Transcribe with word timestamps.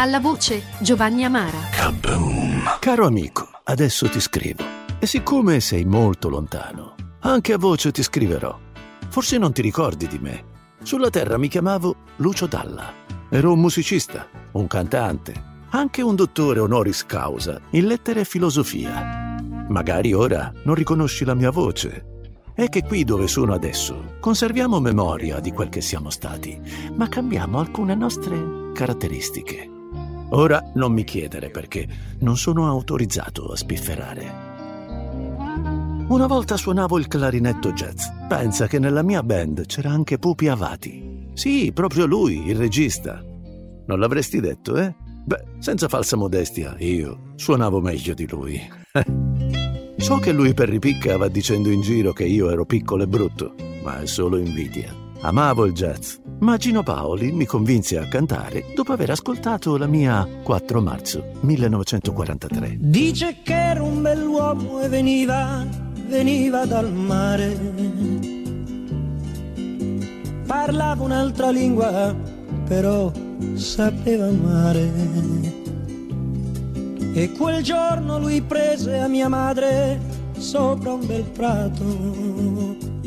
Alla 0.00 0.20
voce 0.20 0.62
Giovanni 0.78 1.24
Amara. 1.24 1.58
Kaboom! 1.72 2.76
Caro 2.78 3.04
amico, 3.04 3.48
adesso 3.64 4.08
ti 4.08 4.20
scrivo. 4.20 4.62
E 4.96 5.06
siccome 5.06 5.58
sei 5.58 5.84
molto 5.84 6.28
lontano, 6.28 6.94
anche 7.22 7.52
a 7.52 7.58
voce 7.58 7.90
ti 7.90 8.04
scriverò. 8.04 8.56
Forse 9.08 9.38
non 9.38 9.52
ti 9.52 9.60
ricordi 9.60 10.06
di 10.06 10.20
me. 10.20 10.44
Sulla 10.84 11.10
Terra 11.10 11.36
mi 11.36 11.48
chiamavo 11.48 11.96
Lucio 12.18 12.46
Dalla. 12.46 12.92
Ero 13.28 13.52
un 13.52 13.58
musicista, 13.58 14.28
un 14.52 14.68
cantante, 14.68 15.34
anche 15.70 16.00
un 16.00 16.14
dottore 16.14 16.60
honoris 16.60 17.04
causa 17.04 17.60
in 17.70 17.88
lettere 17.88 18.20
e 18.20 18.24
filosofia. 18.24 19.34
Magari 19.66 20.12
ora 20.12 20.52
non 20.62 20.76
riconosci 20.76 21.24
la 21.24 21.34
mia 21.34 21.50
voce. 21.50 22.04
È 22.54 22.68
che 22.68 22.84
qui 22.84 23.02
dove 23.02 23.26
sono 23.26 23.52
adesso 23.52 24.14
conserviamo 24.20 24.78
memoria 24.78 25.40
di 25.40 25.50
quel 25.50 25.70
che 25.70 25.80
siamo 25.80 26.10
stati, 26.10 26.56
ma 26.94 27.08
cambiamo 27.08 27.58
alcune 27.58 27.96
nostre 27.96 28.70
caratteristiche. 28.72 29.72
Ora 30.30 30.70
non 30.74 30.92
mi 30.92 31.04
chiedere 31.04 31.50
perché 31.50 31.86
non 32.20 32.36
sono 32.36 32.66
autorizzato 32.68 33.46
a 33.46 33.56
spifferare. 33.56 34.48
Una 36.08 36.26
volta 36.26 36.56
suonavo 36.56 36.98
il 36.98 37.06
clarinetto 37.06 37.72
jazz. 37.72 38.06
Pensa 38.28 38.66
che 38.66 38.78
nella 38.78 39.02
mia 39.02 39.22
band 39.22 39.66
c'era 39.66 39.90
anche 39.90 40.18
Pupi 40.18 40.48
Avati. 40.48 41.30
Sì, 41.34 41.70
proprio 41.72 42.06
lui, 42.06 42.48
il 42.48 42.56
regista. 42.56 43.22
Non 43.86 43.98
l'avresti 43.98 44.40
detto, 44.40 44.76
eh? 44.76 44.94
Beh, 45.24 45.44
senza 45.58 45.88
falsa 45.88 46.16
modestia, 46.16 46.74
io 46.78 47.32
suonavo 47.36 47.80
meglio 47.80 48.14
di 48.14 48.26
lui. 48.26 48.58
so 49.98 50.16
che 50.16 50.32
lui 50.32 50.54
per 50.54 50.70
ripicca 50.70 51.18
va 51.18 51.28
dicendo 51.28 51.70
in 51.70 51.82
giro 51.82 52.14
che 52.14 52.24
io 52.24 52.50
ero 52.50 52.64
piccolo 52.64 53.02
e 53.02 53.06
brutto, 53.06 53.54
ma 53.82 54.00
è 54.00 54.06
solo 54.06 54.38
invidia. 54.38 54.90
Amavo 55.20 55.66
il 55.66 55.74
jazz, 55.74 56.16
ma 56.40 56.56
Gino 56.56 56.82
Paoli 56.82 57.32
mi 57.32 57.44
convinse 57.44 57.98
a 57.98 58.06
cantare 58.06 58.66
dopo 58.74 58.92
aver 58.92 59.10
ascoltato 59.10 59.76
la 59.76 59.86
mia 59.86 60.26
4 60.42 60.80
marzo 60.80 61.32
1943. 61.40 62.76
Dice 62.78 63.36
che 63.42 63.54
era 63.54 63.82
un 63.82 64.00
bell'uomo 64.00 64.80
e 64.80 64.88
veniva, 64.88 65.66
veniva 66.06 66.64
dal 66.64 66.92
mare. 66.92 67.56
Parlava 70.46 71.02
un'altra 71.02 71.50
lingua, 71.50 72.14
però 72.66 73.10
sapeva 73.54 74.26
amare. 74.26 74.90
E 77.14 77.32
quel 77.32 77.62
giorno 77.62 78.18
lui 78.18 78.40
prese 78.42 78.98
a 78.98 79.08
mia 79.08 79.28
madre 79.28 80.00
sopra 80.38 80.92
un 80.92 81.06
bel 81.06 81.24
prato. 81.24 82.97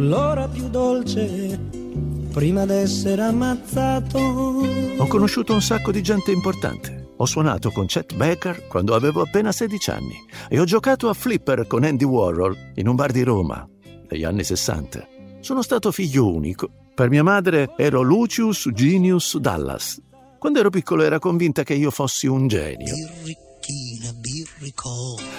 L'ora 0.00 0.46
più 0.46 0.68
dolce 0.68 1.58
prima 2.32 2.64
d'essere 2.64 3.20
ammazzato. 3.20 4.18
Ho 4.18 5.06
conosciuto 5.08 5.52
un 5.52 5.60
sacco 5.60 5.90
di 5.90 6.02
gente 6.02 6.30
importante. 6.30 7.14
Ho 7.16 7.26
suonato 7.26 7.72
con 7.72 7.86
Chet 7.86 8.14
Baker 8.14 8.68
quando 8.68 8.94
avevo 8.94 9.22
appena 9.22 9.50
16 9.50 9.90
anni 9.90 10.14
e 10.48 10.60
ho 10.60 10.64
giocato 10.64 11.08
a 11.08 11.14
flipper 11.14 11.66
con 11.66 11.82
Andy 11.82 12.04
Warhol 12.04 12.56
in 12.76 12.86
un 12.86 12.94
bar 12.94 13.10
di 13.10 13.24
Roma 13.24 13.68
negli 14.08 14.22
anni 14.22 14.44
60. 14.44 15.08
Sono 15.40 15.62
stato 15.62 15.90
figlio 15.90 16.32
unico. 16.32 16.70
Per 16.94 17.10
mia 17.10 17.24
madre 17.24 17.70
ero 17.76 18.00
Lucius 18.00 18.70
Genius 18.72 19.36
Dallas. 19.38 20.00
Quando 20.38 20.60
ero 20.60 20.70
piccolo 20.70 21.02
era 21.02 21.18
convinta 21.18 21.64
che 21.64 21.74
io 21.74 21.90
fossi 21.90 22.28
un 22.28 22.46
genio. 22.46 22.94
Birrichina, 22.94 24.12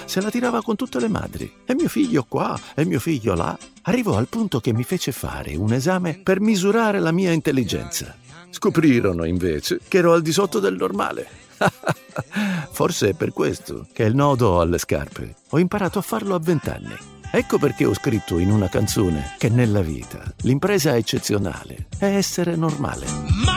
Se 0.05 0.21
la 0.21 0.29
tirava 0.29 0.61
con 0.61 0.75
tutte 0.75 0.99
le 0.99 1.07
madri. 1.07 1.51
E 1.65 1.75
mio 1.75 1.87
figlio 1.89 2.25
qua, 2.27 2.59
e 2.75 2.85
mio 2.85 2.99
figlio 2.99 3.35
là. 3.35 3.57
Arrivò 3.83 4.17
al 4.17 4.27
punto 4.27 4.59
che 4.59 4.73
mi 4.73 4.83
fece 4.83 5.11
fare 5.11 5.55
un 5.55 5.73
esame 5.73 6.19
per 6.21 6.39
misurare 6.39 6.99
la 6.99 7.11
mia 7.11 7.31
intelligenza. 7.31 8.15
Scoprirono 8.49 9.25
invece 9.25 9.79
che 9.87 9.99
ero 9.99 10.13
al 10.13 10.21
di 10.21 10.31
sotto 10.31 10.59
del 10.59 10.75
normale. 10.75 11.27
Forse 12.71 13.09
è 13.09 13.13
per 13.13 13.33
questo 13.33 13.87
che 13.91 14.03
il 14.03 14.15
nodo 14.15 14.61
alle 14.61 14.77
scarpe 14.77 15.35
ho 15.49 15.59
imparato 15.59 15.99
a 15.99 16.03
farlo 16.03 16.35
a 16.35 16.39
vent'anni. 16.39 16.95
Ecco 17.31 17.59
perché 17.59 17.85
ho 17.85 17.93
scritto 17.93 18.39
in 18.39 18.49
una 18.49 18.69
canzone 18.69 19.35
che 19.37 19.49
nella 19.49 19.81
vita 19.81 20.33
l'impresa 20.41 20.95
eccezionale 20.95 21.87
è 21.99 22.05
essere 22.05 22.55
normale. 22.55 23.48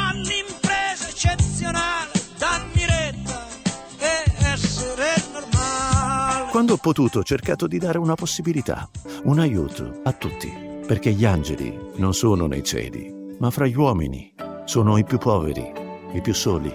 Quando 6.62 6.78
ho 6.78 6.92
potuto 6.92 7.18
ho 7.18 7.22
cercato 7.24 7.66
di 7.66 7.76
dare 7.76 7.98
una 7.98 8.14
possibilità, 8.14 8.88
un 9.24 9.40
aiuto 9.40 9.98
a 10.04 10.12
tutti, 10.12 10.48
perché 10.86 11.10
gli 11.10 11.24
angeli 11.24 11.76
non 11.96 12.14
sono 12.14 12.46
nei 12.46 12.62
cieli, 12.62 13.34
ma 13.40 13.50
fra 13.50 13.66
gli 13.66 13.74
uomini 13.74 14.32
sono 14.64 14.96
i 14.96 15.02
più 15.02 15.18
poveri, 15.18 15.72
i 16.12 16.20
più 16.20 16.32
soli. 16.32 16.72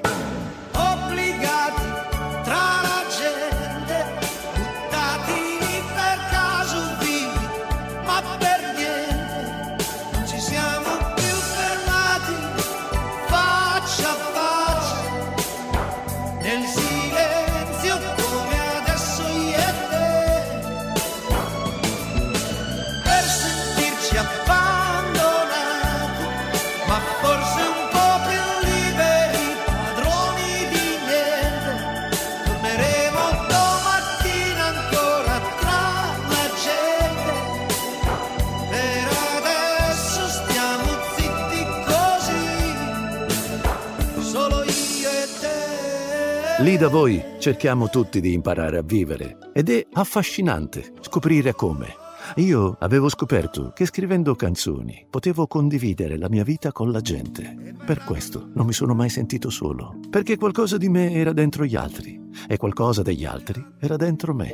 Lì 46.68 46.76
da 46.76 46.90
voi 46.90 47.24
cerchiamo 47.40 47.88
tutti 47.88 48.20
di 48.20 48.34
imparare 48.34 48.78
a 48.78 48.82
vivere 48.82 49.38
ed 49.54 49.70
è 49.70 49.88
affascinante 49.94 50.96
scoprire 51.00 51.54
come. 51.54 52.07
Io 52.38 52.76
avevo 52.82 53.10
scoperto 53.10 53.72
che 53.74 53.88
scrivendo 53.88 54.36
canzoni 54.36 55.08
potevo 55.10 55.48
condividere 55.48 56.20
la 56.20 56.30
mia 56.30 56.44
vita 56.44 56.72
con 56.72 56.92
la 56.92 57.02
gente. 57.02 57.74
Per 57.84 58.04
questo 58.04 58.52
non 58.54 58.68
mi 58.68 58.74
sono 58.74 58.94
mai 58.94 59.10
sentito 59.10 59.50
solo, 59.50 59.98
perché 60.08 60.38
qualcosa 60.38 60.78
di 60.78 60.88
me 60.88 61.14
era 61.14 61.34
dentro 61.34 61.66
gli 61.66 61.76
altri 61.76 62.26
e 62.48 62.58
qualcosa 62.58 63.02
degli 63.02 63.26
altri 63.26 63.66
era 63.80 63.96
dentro 63.96 64.36
me. 64.36 64.54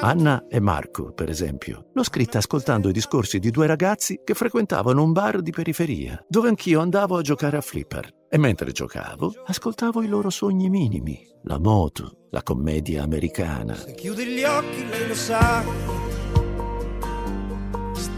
Anna 0.00 0.46
e 0.48 0.58
Marco, 0.58 1.12
per 1.12 1.28
esempio, 1.28 1.90
l'ho 1.92 2.02
scritta 2.02 2.38
ascoltando 2.38 2.88
i 2.88 2.92
discorsi 2.92 3.38
di 3.38 3.50
due 3.50 3.66
ragazzi 3.66 4.22
che 4.24 4.32
frequentavano 4.32 5.02
un 5.02 5.12
bar 5.12 5.42
di 5.42 5.50
periferia, 5.50 6.24
dove 6.26 6.48
anch'io 6.48 6.80
andavo 6.80 7.18
a 7.18 7.22
giocare 7.22 7.58
a 7.58 7.60
flipper. 7.60 8.10
E 8.30 8.38
mentre 8.38 8.72
giocavo, 8.72 9.34
ascoltavo 9.44 10.02
i 10.02 10.08
loro 10.08 10.30
sogni 10.30 10.70
minimi, 10.70 11.20
la 11.42 11.58
moto, 11.58 12.28
la 12.30 12.42
commedia 12.42 13.02
americana. 13.02 13.74
Se 13.74 13.92
chiudi 13.92 14.24
gli 14.24 14.44
occhi 14.44 14.88
lei 14.88 15.08
lo 15.08 15.14
sa. 15.14 16.07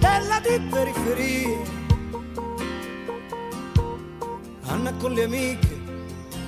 Stella 0.00 0.40
di 0.40 0.58
periferia. 0.70 1.58
Anna 4.62 4.94
con 4.94 5.12
le 5.12 5.24
amiche. 5.24 5.78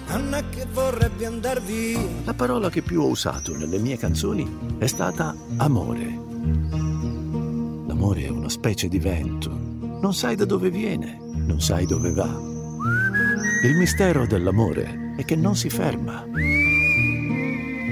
Anna 0.06 0.42
che 0.48 0.66
vorrebbe 0.72 1.26
andar 1.26 1.60
via. 1.60 2.00
La 2.24 2.32
parola 2.32 2.70
che 2.70 2.80
più 2.80 3.02
ho 3.02 3.08
usato 3.08 3.54
nelle 3.54 3.78
mie 3.78 3.98
canzoni 3.98 4.78
è 4.78 4.86
stata 4.86 5.36
amore. 5.58 6.18
L'amore 7.86 8.24
è 8.24 8.30
una 8.30 8.48
specie 8.48 8.88
di 8.88 8.98
vento. 8.98 9.50
Non 9.50 10.14
sai 10.14 10.34
da 10.34 10.46
dove 10.46 10.70
viene, 10.70 11.20
non 11.20 11.60
sai 11.60 11.84
dove 11.84 12.10
va. 12.12 12.34
Il 13.64 13.76
mistero 13.76 14.26
dell'amore 14.26 15.12
è 15.18 15.26
che 15.26 15.36
non 15.36 15.56
si 15.56 15.68
ferma. 15.68 16.24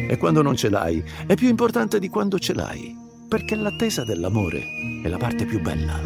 E 0.08 0.16
quando 0.16 0.40
non 0.40 0.56
ce 0.56 0.70
l'hai 0.70 1.04
è 1.26 1.34
più 1.34 1.48
importante 1.48 1.98
di 1.98 2.08
quando 2.08 2.38
ce 2.38 2.54
l'hai, 2.54 2.99
perché 3.30 3.54
l'attesa 3.54 4.02
dell'amore 4.02 4.60
è 5.04 5.08
la 5.08 5.16
parte 5.16 5.44
più 5.44 5.60
bella. 5.60 6.00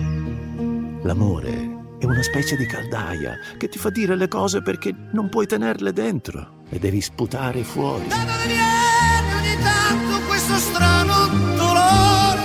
L'amore 1.05 1.97
è 1.99 2.05
una 2.05 2.23
specie 2.23 2.55
di 2.55 2.67
caldaia 2.67 3.37
che 3.56 3.71
ti 3.71 3.79
fa 3.79 3.88
dire 3.88 4.15
le 4.15 4.29
cose 4.29 4.61
perché 4.61 4.94
non 5.12 5.31
puoi 5.31 5.47
tenerle 5.47 5.94
dentro 5.94 6.65
e 6.69 6.79
devi 6.79 7.00
sputare 7.00 7.65
fuori. 7.65 8.09
Da 8.09 8.17
dove 8.19 8.47
viene 8.47 9.35
ogni 9.38 9.56
tanto 9.62 10.26
questo 10.26 10.55
strano 10.56 11.29
dolore? 11.56 12.41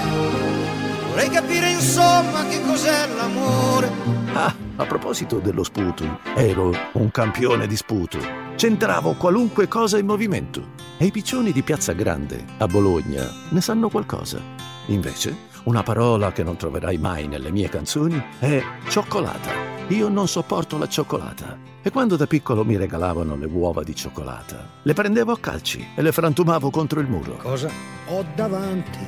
Vorrei 1.10 1.30
capire 1.30 1.72
insomma 1.72 2.48
che 2.48 2.62
cos'è 2.62 3.06
l'amore. 3.18 4.19
Ah, 4.34 4.56
a 4.76 4.86
proposito 4.86 5.40
dello 5.40 5.64
sputo, 5.64 6.20
ero 6.36 6.72
un 6.94 7.12
campione 7.12 7.68
di 7.68 7.76
sputo. 7.76 8.20
C'entravo 8.56 9.14
qualunque 9.14 9.68
cosa 9.68 9.98
in 9.98 10.06
movimento. 10.06 10.78
E 10.98 11.06
i 11.06 11.12
piccioni 11.12 11.52
di 11.52 11.64
Piazza 11.64 11.94
Grande, 11.94 12.46
a 12.58 12.68
Bologna, 12.68 13.28
ne 13.50 13.62
sanno 13.62 13.90
qualcosa. 13.90 14.40
Invece, 14.88 15.48
una 15.64 15.84
parola 15.84 16.32
che 16.32 16.44
non 16.44 16.58
troverai 16.58 16.98
mai 16.98 17.28
nelle 17.28 17.52
mie 17.52 17.70
canzoni 17.70 18.22
è 18.40 18.64
cioccolata. 18.88 19.52
Io 19.88 20.08
non 20.10 20.28
sopporto 20.28 20.78
la 20.78 20.88
cioccolata. 20.88 21.58
E 21.82 21.90
quando 21.90 22.16
da 22.16 22.28
piccolo 22.28 22.64
mi 22.64 22.78
regalavano 22.78 23.36
le 23.36 23.46
uova 23.46 23.84
di 23.84 23.96
cioccolata, 23.96 24.70
le 24.84 24.94
prendevo 24.94 25.32
a 25.32 25.40
calci 25.40 25.86
e 25.96 26.02
le 26.02 26.12
frantumavo 26.12 26.70
contro 26.70 27.00
il 27.00 27.08
muro. 27.08 27.38
Cosa 27.38 27.70
ho 28.08 28.26
davanti? 28.36 29.00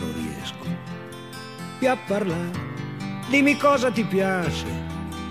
Non 0.00 0.12
riesco 0.14 0.58
più 1.78 1.88
a 1.88 1.96
parlare. 2.06 2.67
Dimmi 3.28 3.56
cosa 3.56 3.90
ti 3.90 4.04
piace. 4.04 4.64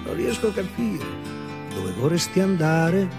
Non 0.05 0.15
riesco 0.15 0.47
a 0.47 0.51
capire 0.51 1.05
dove 1.73 1.91
vorresti 1.93 2.39
andare. 2.39 3.09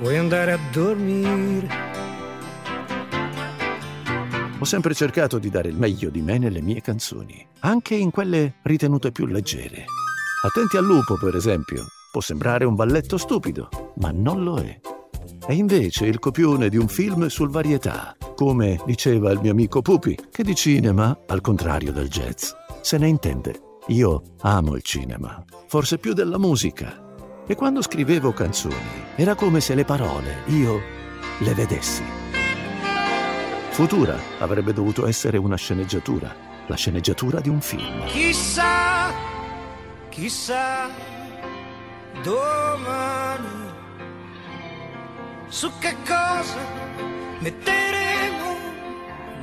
Vuoi 0.00 0.16
andare 0.16 0.52
a 0.52 0.58
dormire? 0.72 1.68
Ho 4.58 4.64
sempre 4.64 4.92
cercato 4.94 5.38
di 5.38 5.50
dare 5.50 5.68
il 5.68 5.76
meglio 5.76 6.10
di 6.10 6.20
me 6.20 6.38
nelle 6.38 6.60
mie 6.60 6.80
canzoni, 6.80 7.46
anche 7.60 7.94
in 7.94 8.10
quelle 8.10 8.56
ritenute 8.62 9.12
più 9.12 9.26
leggere. 9.26 9.84
Attenti 10.44 10.76
al 10.76 10.84
lupo, 10.84 11.16
per 11.16 11.36
esempio, 11.36 11.86
può 12.10 12.20
sembrare 12.20 12.64
un 12.64 12.74
balletto 12.74 13.18
stupido, 13.18 13.68
ma 13.98 14.10
non 14.12 14.42
lo 14.42 14.58
è. 14.58 14.80
È 15.46 15.52
invece 15.52 16.06
il 16.06 16.18
copione 16.18 16.68
di 16.68 16.76
un 16.76 16.88
film 16.88 17.28
sul 17.28 17.50
varietà, 17.50 18.16
come 18.38 18.80
diceva 18.84 19.32
il 19.32 19.40
mio 19.40 19.50
amico 19.50 19.82
Pupi, 19.82 20.16
che 20.30 20.44
di 20.44 20.54
cinema, 20.54 21.24
al 21.26 21.40
contrario 21.40 21.90
del 21.90 22.08
jazz, 22.08 22.52
se 22.82 22.96
ne 22.96 23.08
intende. 23.08 23.80
Io 23.88 24.22
amo 24.42 24.76
il 24.76 24.82
cinema, 24.82 25.42
forse 25.66 25.98
più 25.98 26.12
della 26.12 26.38
musica. 26.38 27.16
E 27.48 27.56
quando 27.56 27.82
scrivevo 27.82 28.32
canzoni, 28.32 28.76
era 29.16 29.34
come 29.34 29.58
se 29.58 29.74
le 29.74 29.84
parole 29.84 30.44
io 30.46 30.80
le 31.40 31.52
vedessi. 31.52 32.04
Futura 33.70 34.16
avrebbe 34.38 34.72
dovuto 34.72 35.08
essere 35.08 35.36
una 35.36 35.56
sceneggiatura, 35.56 36.32
la 36.68 36.76
sceneggiatura 36.76 37.40
di 37.40 37.48
un 37.48 37.60
film. 37.60 38.06
Chissà, 38.06 39.10
chissà, 40.10 40.88
domani 42.22 43.66
su 45.48 45.68
che 45.80 45.96
cosa 46.06 46.98
mani. 47.40 47.97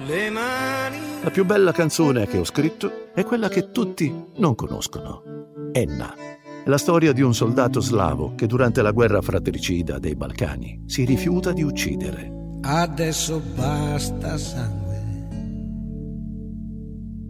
La 0.08 1.32
più 1.32 1.46
bella 1.46 1.72
canzone 1.72 2.28
che 2.28 2.38
ho 2.38 2.44
scritto 2.44 3.12
è 3.16 3.24
quella 3.24 3.50
che 3.50 3.72
tutti 3.72 4.14
non 4.36 4.54
conoscono. 4.54 5.24
Enna. 5.72 6.14
È 6.14 6.70
la 6.70 6.78
storia 6.78 7.12
di 7.12 7.24
un 7.24 7.34
soldato 7.34 7.80
slavo 7.80 8.36
che 8.36 8.46
durante 8.46 8.84
la 8.84 8.92
guerra 8.92 9.22
fratricida 9.22 9.98
dei 9.98 10.16
Balcani 10.16 10.84
si 10.86 11.06
rifiuta 11.06 11.54
di 11.54 11.64
uccidere. 11.64 12.60
Adesso 12.62 13.42
basta 13.56 14.38
sangue. 14.38 15.04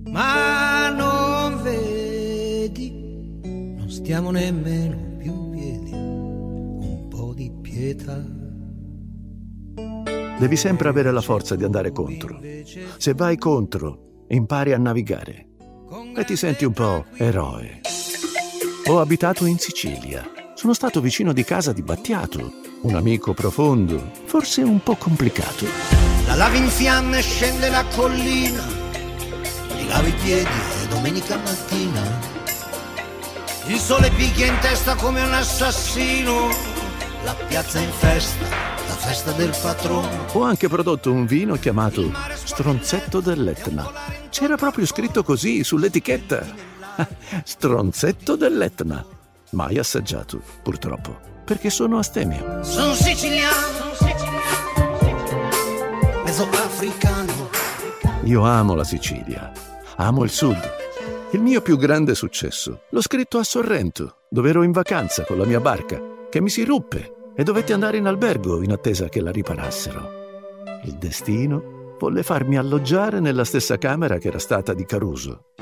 Ma 0.09 0.89
non 0.89 1.61
vedi, 1.61 2.91
non 3.77 3.89
stiamo 3.89 4.31
nemmeno 4.31 5.15
più 5.17 5.31
in 5.31 5.49
piedi. 5.49 5.91
Un 5.93 7.07
po' 7.07 7.33
di 7.33 7.49
pietà. 7.61 8.34
Devi 10.37 10.57
sempre 10.57 10.89
avere 10.89 11.11
la 11.11 11.21
forza 11.21 11.55
di 11.55 11.63
andare 11.63 11.91
contro. 11.91 12.39
Se 12.97 13.13
vai 13.13 13.37
contro, 13.37 14.25
impari 14.27 14.73
a 14.73 14.77
navigare 14.77 15.47
e 16.15 16.25
ti 16.25 16.35
senti 16.35 16.65
un 16.65 16.73
po' 16.73 17.05
eroe. 17.15 17.81
Ho 18.87 18.99
abitato 18.99 19.45
in 19.45 19.57
Sicilia. 19.57 20.29
Sono 20.55 20.73
stato 20.73 21.01
vicino 21.01 21.33
di 21.33 21.43
casa 21.43 21.73
di 21.73 21.81
Battiato, 21.81 22.51
un 22.81 22.95
amico 22.95 23.33
profondo, 23.33 24.11
forse 24.25 24.61
un 24.61 24.81
po' 24.81 24.95
complicato. 24.95 25.65
La 26.27 26.35
lava 26.35 26.55
in 26.55 26.67
fiamme 26.67 27.21
scende 27.21 27.69
la 27.69 27.83
collina, 27.95 28.63
ti 29.77 29.87
lavi 29.87 30.09
i 30.09 30.13
piedi 30.13 30.49
e 30.83 30.87
domenica 30.89 31.37
mattina. 31.37 32.01
Il 33.67 33.77
sole 33.77 34.11
picchia 34.11 34.47
in 34.47 34.57
testa 34.59 34.95
come 34.95 35.23
un 35.23 35.33
assassino, 35.33 36.74
la 37.25 37.33
piazza 37.33 37.79
in 37.79 37.89
festa, 37.89 38.45
la 38.47 38.93
festa 38.93 39.31
del 39.31 39.51
patrono. 39.59 40.27
Ho 40.33 40.43
anche 40.43 40.69
prodotto 40.69 41.11
un 41.11 41.25
vino 41.25 41.55
chiamato 41.55 42.11
Stronzetto 42.31 43.19
dell'Etna. 43.19 43.91
C'era 44.29 44.55
proprio 44.55 44.85
scritto 44.85 45.23
così 45.23 45.63
sull'etichetta. 45.63 46.45
Stronzetto 47.43 48.35
dell'Etna. 48.35 49.03
Mai 49.51 49.79
assaggiato, 49.79 50.39
purtroppo, 50.61 51.17
perché 51.43 51.71
sono 51.71 51.97
astemio. 51.97 52.63
Sono 52.63 52.93
siciliano, 52.93 53.93
mezzo 56.23 56.47
africano. 56.51 57.49
Io 58.25 58.43
amo 58.43 58.75
la 58.75 58.83
Sicilia, 58.83 59.51
amo 59.95 60.23
il 60.23 60.29
sud. 60.29 60.73
Il 61.31 61.41
mio 61.41 61.61
più 61.61 61.75
grande 61.77 62.13
successo 62.13 62.83
l'ho 62.91 63.01
scritto 63.01 63.39
a 63.39 63.43
Sorrento, 63.43 64.25
dove 64.29 64.49
ero 64.49 64.61
in 64.61 64.71
vacanza 64.71 65.23
con 65.23 65.39
la 65.39 65.45
mia 65.45 65.59
barca, 65.59 65.99
che 66.29 66.39
mi 66.39 66.49
si 66.49 66.63
ruppe 66.63 67.14
e 67.35 67.43
dovetti 67.43 67.73
andare 67.73 67.97
in 67.97 68.05
albergo 68.05 68.63
in 68.63 68.71
attesa 68.71 69.09
che 69.09 69.19
la 69.21 69.31
riparassero. 69.31 70.23
Il 70.85 70.93
destino 70.93 71.97
volle 71.99 72.23
farmi 72.23 72.57
alloggiare 72.57 73.19
nella 73.19 73.43
stessa 73.43 73.77
camera 73.77 74.17
che 74.17 74.29
era 74.29 74.39
stata 74.39 74.73
di 74.73 74.85
Caruso. 74.85 75.53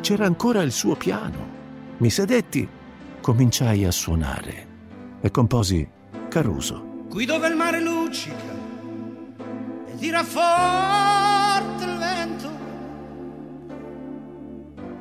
C'era 0.00 0.26
ancora 0.26 0.62
il 0.62 0.72
suo 0.72 0.96
piano. 0.96 1.58
Mi 1.98 2.10
sedetti, 2.10 2.68
cominciai 3.20 3.84
a 3.84 3.90
suonare 3.90 4.66
e 5.20 5.30
composi 5.30 5.88
Caruso. 6.28 7.04
Qui 7.08 7.24
dove 7.24 7.48
il 7.48 7.56
mare 7.56 7.80
luccica 7.80 8.58
e 9.86 9.96
tira 9.96 10.24
forte 10.24 11.84
il 11.84 11.98
vento, 11.98 12.50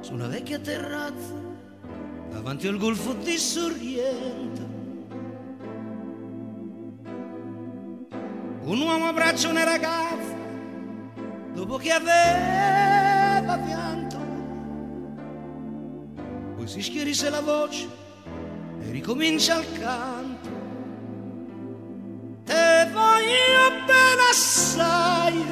su 0.02 0.14
una 0.14 0.28
vecchia 0.28 0.60
terrazza 0.60 1.34
davanti 2.30 2.68
al 2.68 2.78
golfo 2.78 3.14
di 3.14 3.38
Sorrento. 3.38 4.69
Un 8.70 8.82
uomo 8.82 9.08
abbraccia 9.08 9.48
una 9.50 9.64
ragazza 9.64 10.36
dopo 11.54 11.78
che 11.78 11.90
aveva 11.92 13.58
pianto, 13.58 14.18
poi 16.56 16.68
si 16.68 16.80
schierisse 16.80 17.32
la 17.32 17.42
voce 17.42 17.90
e 18.82 18.92
ricomincia 18.92 19.58
il 19.60 19.72
canto. 19.80 20.50
Te 22.44 22.90
voglio 22.94 23.86
bene 23.88 24.22
assai. 24.30 25.46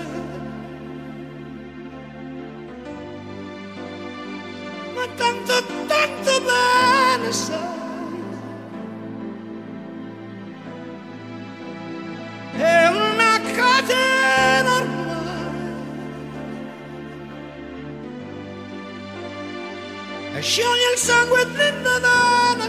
Ma 4.94 5.08
tanto, 5.16 5.54
tanto 5.88 6.42
bene 6.46 7.32
sai. 7.32 7.77
Catena 13.58 14.76
ormai. 14.76 15.06
E 20.36 20.42
scioglie 20.42 20.92
il 20.94 21.00
sangue 21.00 21.46
dentro 21.46 22.00
da 22.00 22.54
una. 22.54 22.68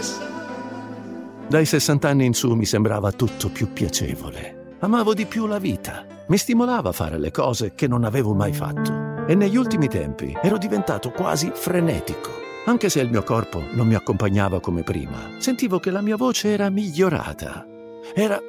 Dai 1.47 1.65
60 1.65 2.07
anni 2.07 2.25
in 2.25 2.33
su 2.33 2.53
mi 2.53 2.65
sembrava 2.65 3.11
tutto 3.11 3.49
più 3.49 3.71
piacevole. 3.73 4.75
Amavo 4.79 5.13
di 5.13 5.25
più 5.25 5.45
la 5.45 5.59
vita. 5.59 6.05
Mi 6.27 6.37
stimolava 6.37 6.89
a 6.89 6.93
fare 6.93 7.17
le 7.17 7.31
cose 7.31 7.73
che 7.75 7.87
non 7.87 8.03
avevo 8.03 8.33
mai 8.33 8.53
fatto. 8.53 9.25
E 9.27 9.35
negli 9.35 9.57
ultimi 9.57 9.87
tempi 9.87 10.35
ero 10.41 10.57
diventato 10.57 11.11
quasi 11.11 11.51
frenetico. 11.53 12.29
Anche 12.65 12.89
se 12.89 13.01
il 13.01 13.09
mio 13.09 13.23
corpo 13.23 13.63
non 13.73 13.87
mi 13.87 13.95
accompagnava 13.95 14.59
come 14.59 14.83
prima, 14.83 15.17
sentivo 15.39 15.79
che 15.79 15.91
la 15.91 16.01
mia 16.01 16.15
voce 16.15 16.49
era 16.49 16.69
migliorata. 16.69 17.65
Era, 18.13 18.39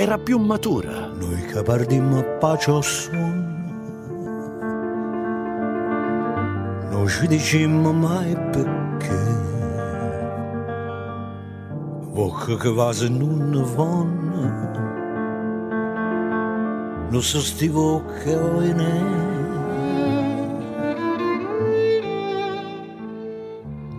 era 0.00 0.16
più 0.16 0.38
matura. 0.38 1.08
Noi 1.08 1.44
che 1.46 1.60
perdimmo 1.60 2.22
pace 2.38 2.70
o 2.70 2.80
sonno, 2.80 3.66
non 6.88 7.08
ci 7.08 7.26
dicimmo 7.26 7.92
mai 7.92 8.32
perché. 8.52 9.46
Woche 12.12 12.56
che 12.58 12.68
was 12.68 13.00
non 13.02 13.64
vanno, 13.74 14.76
lo 17.10 17.20
sostivo 17.20 18.04
che 18.22 18.36
ho 18.36 18.62
in 18.62 19.26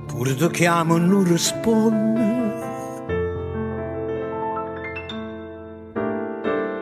Pure 0.08 0.36
ti 0.36 0.50
chiamo 0.50 0.96
e 0.96 1.00
non 1.00 1.24
rispondi 1.26 2.39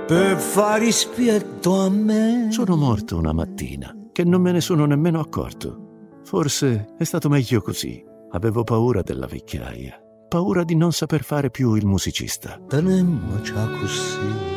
per 0.08 0.38
fare 0.38 0.86
rispetto 0.86 1.82
a 1.82 1.90
me. 1.90 2.48
Sono 2.50 2.78
morto 2.78 3.18
una 3.18 3.34
mattina 3.34 3.94
che 4.14 4.24
non 4.24 4.42
me 4.42 4.54
ne 4.54 4.62
sono 4.62 4.86
nemmeno 4.86 5.20
accorto. 5.20 6.20
Forse 6.24 6.94
è 6.98 7.04
stato 7.04 7.28
meglio 7.28 7.62
così. 7.62 8.02
Avevo 8.32 8.64
paura 8.64 9.02
della 9.02 9.28
vecchiaia, 9.28 10.02
paura 10.30 10.64
di 10.64 10.76
non 10.76 10.94
saper 10.94 11.24
fare 11.24 11.52
più 11.52 11.74
il 11.76 11.86
musicista. 11.86 12.58
Tenemmoci 12.68 13.54
così. 13.80 14.56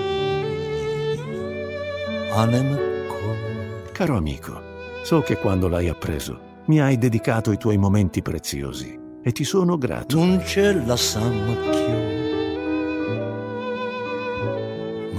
Caro 3.93 4.17
amico, 4.17 4.61
so 5.03 5.21
che 5.21 5.37
quando 5.37 5.69
l'hai 5.69 5.89
appreso 5.89 6.63
mi 6.67 6.81
hai 6.81 6.97
dedicato 6.97 7.51
i 7.51 7.59
tuoi 7.59 7.77
momenti 7.77 8.23
preziosi 8.23 8.99
e 9.21 9.33
ti 9.33 9.43
sono 9.43 9.77
grato. 9.77 10.17
Non 10.17 10.39
c'è 10.39 10.73
la 10.85 10.97
samma 10.97 11.55
più. 11.55 12.20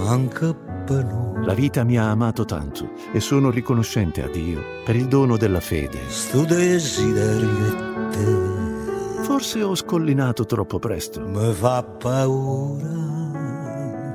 Manca 0.04 0.52
per 0.52 1.04
noi. 1.04 1.44
La 1.44 1.54
vita 1.54 1.84
mi 1.84 1.96
ha 1.96 2.10
amato 2.10 2.44
tanto 2.44 2.90
e 3.12 3.20
sono 3.20 3.50
riconoscente 3.50 4.22
a 4.22 4.28
Dio 4.28 4.62
per 4.84 4.96
il 4.96 5.06
dono 5.06 5.36
della 5.36 5.60
fede. 5.60 5.98
Sto 6.08 6.44
desiderio 6.44 8.08
te. 8.10 9.22
Forse 9.22 9.62
ho 9.62 9.74
scollinato 9.74 10.44
troppo 10.44 10.78
presto. 10.78 11.20
Mi 11.20 11.52
fa 11.52 11.82
paura. 11.82 12.88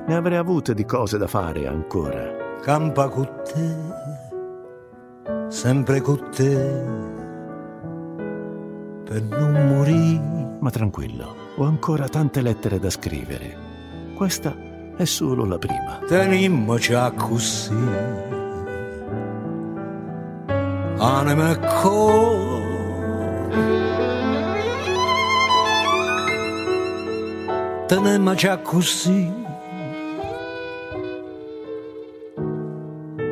Ne 0.08 0.16
avrei 0.16 0.38
avute 0.38 0.74
di 0.74 0.86
cose 0.86 1.18
da 1.18 1.28
fare 1.28 1.68
ancora. 1.68 2.36
Campa 2.62 3.08
con 3.10 3.30
te, 3.44 3.76
sempre 5.50 6.02
con 6.02 6.30
te, 6.32 6.84
per 9.04 9.22
non 9.24 9.68
morire. 9.68 10.58
Ma 10.60 10.70
tranquillo, 10.70 11.36
ho 11.56 11.64
ancora 11.64 12.08
tante 12.08 12.42
lettere 12.42 12.80
da 12.80 12.90
scrivere. 12.90 13.66
Questa 14.16 14.67
è 14.98 15.06
solo 15.06 15.46
la 15.46 15.60
prima. 15.60 16.00
Tenimmoci 16.08 16.94
così, 17.16 17.74
anima 20.98 21.52
e 21.52 21.60
cuore. 21.60 22.66
Tenimmoci 27.86 28.50
così. 28.64 29.46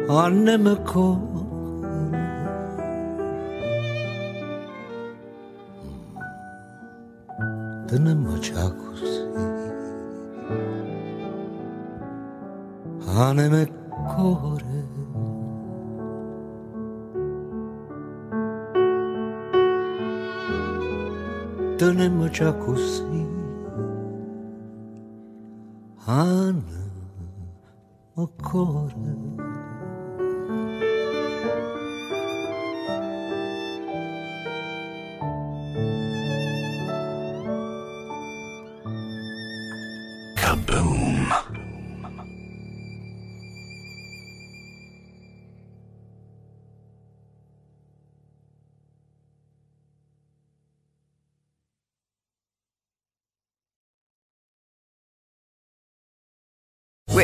anima 0.07 0.71
e 0.71 0.81
cuore. 0.83 1.33
Tenimmoci 7.87 8.51
così. 8.53 8.84
Anima 13.17 13.61
e 13.61 13.71
cuore. 14.13 14.83
Tenemmoci 21.77 22.43
così, 22.59 23.27
anima 26.05 26.63
e 28.15 28.27
cuore. 28.41 29.43
Kaboom. 40.35 41.64